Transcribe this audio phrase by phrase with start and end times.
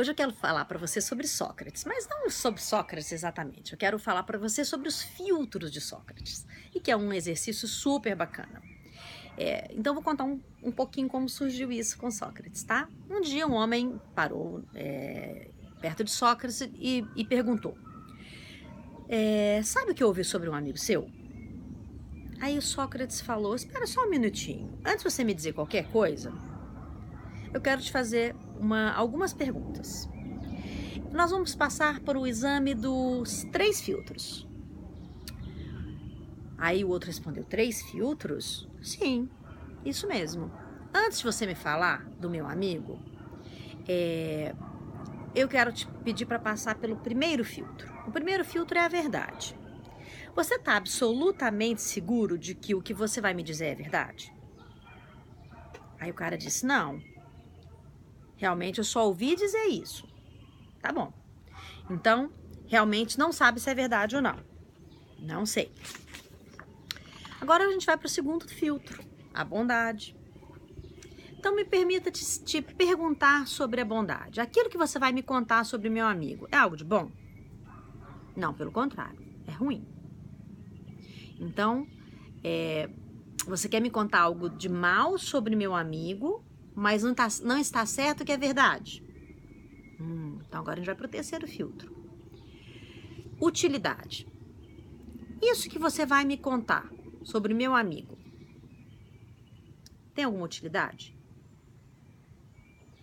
[0.00, 3.72] Hoje eu quero falar para você sobre Sócrates, mas não sobre Sócrates exatamente.
[3.72, 7.66] Eu quero falar para você sobre os filtros de Sócrates, e que é um exercício
[7.66, 8.62] super bacana.
[9.36, 12.88] É, então vou contar um, um, pouquinho como surgiu isso com Sócrates, tá?
[13.10, 15.50] Um dia um homem parou é,
[15.80, 17.76] perto de Sócrates e, e perguntou:
[19.08, 21.10] é, Sabe o que eu ouvi sobre um amigo seu?
[22.40, 24.78] Aí o Sócrates falou: Espera só um minutinho.
[24.84, 26.32] Antes de você me dizer qualquer coisa,
[27.52, 30.08] eu quero te fazer uma, algumas perguntas.
[31.12, 34.46] Nós vamos passar por o exame dos três filtros.
[36.58, 38.68] Aí o outro respondeu: Três filtros?
[38.82, 39.28] Sim,
[39.84, 40.50] isso mesmo.
[40.92, 42.98] Antes de você me falar do meu amigo,
[43.86, 44.54] é,
[45.34, 47.92] eu quero te pedir para passar pelo primeiro filtro.
[48.06, 49.56] O primeiro filtro é a verdade.
[50.34, 54.32] Você está absolutamente seguro de que o que você vai me dizer é verdade?
[56.00, 57.00] Aí o cara disse: Não,
[58.38, 60.06] Realmente eu só ouvi dizer isso.
[60.80, 61.12] Tá bom.
[61.90, 62.30] Então,
[62.66, 64.36] realmente não sabe se é verdade ou não.
[65.18, 65.72] Não sei.
[67.40, 70.16] Agora a gente vai para o segundo filtro, a bondade.
[71.36, 74.40] Então me permita te, te, perguntar sobre a bondade.
[74.40, 77.10] Aquilo que você vai me contar sobre meu amigo é algo de bom?
[78.36, 79.86] Não, pelo contrário, é ruim.
[81.40, 81.86] Então,
[82.42, 82.88] é,
[83.46, 86.44] você quer me contar algo de mal sobre meu amigo
[86.78, 89.02] mas não, tá, não está certo que é verdade.
[90.00, 91.92] Hum, então agora a gente vai para o terceiro filtro.
[93.40, 94.28] Utilidade.
[95.42, 96.88] Isso que você vai me contar
[97.24, 98.16] sobre meu amigo
[100.14, 101.16] tem alguma utilidade?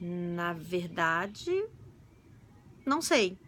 [0.00, 1.50] Na verdade,
[2.84, 3.38] não sei.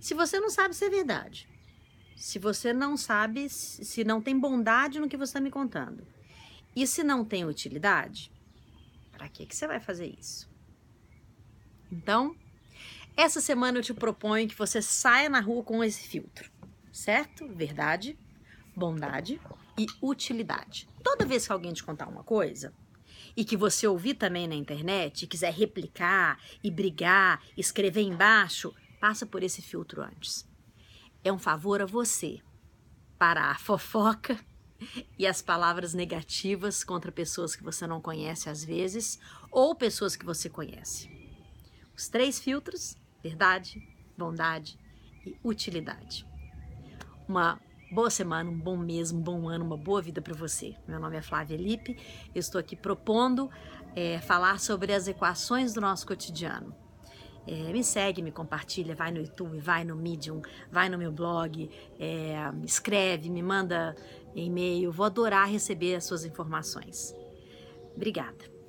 [0.00, 1.48] Se você não sabe se é verdade,
[2.16, 6.06] se você não sabe, se não tem bondade no que você está me contando,
[6.74, 8.32] e se não tem utilidade,
[9.22, 10.50] para que, que você vai fazer isso?
[11.92, 12.34] Então,
[13.16, 16.50] essa semana eu te proponho que você saia na rua com esse filtro,
[16.92, 17.46] certo?
[17.54, 18.18] Verdade,
[18.74, 19.40] bondade
[19.78, 20.88] e utilidade.
[21.04, 22.74] Toda vez que alguém te contar uma coisa
[23.36, 29.24] e que você ouvir também na internet e quiser replicar e brigar, escrever embaixo, passa
[29.24, 30.44] por esse filtro antes.
[31.22, 32.40] É um favor a você
[33.20, 34.36] para a fofoca
[35.18, 39.18] e as palavras negativas contra pessoas que você não conhece às vezes
[39.50, 41.10] ou pessoas que você conhece.
[41.96, 43.82] Os três filtros: verdade,
[44.16, 44.78] bondade
[45.24, 46.26] e utilidade.
[47.28, 47.60] Uma
[47.92, 50.74] boa semana, um bom mês, um bom ano, uma boa vida para você.
[50.88, 51.96] Meu nome é Flávia Lipe,
[52.34, 53.50] eu estou aqui propondo
[53.94, 56.81] é, falar sobre as equações do nosso cotidiano.
[57.46, 61.68] É, me segue, me compartilha, vai no YouTube, vai no Medium, vai no meu blog,
[61.98, 63.96] é, escreve, me manda
[64.34, 64.92] e-mail.
[64.92, 67.14] Vou adorar receber as suas informações.
[67.96, 68.61] Obrigada.